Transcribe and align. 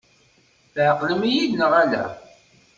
Tɛeqlem-iyi-d 0.73 1.53
neɣ 1.57 1.71
ala? 1.81 2.05